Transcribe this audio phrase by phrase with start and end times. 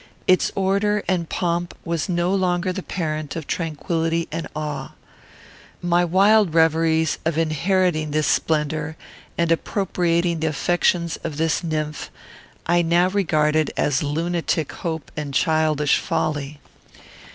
[0.25, 4.93] Its order and pomp was no longer the parent of tranquillity and awe.
[5.79, 8.95] My wild reveries of inheriting this splendour
[9.37, 12.09] and appropriating the affections of this nymph,
[12.65, 16.59] I now regarded as lunatic hope and childish folly.